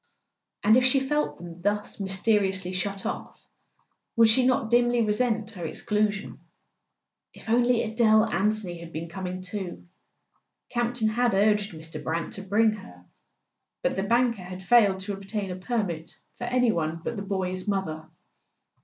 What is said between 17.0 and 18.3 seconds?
but the boy's mother.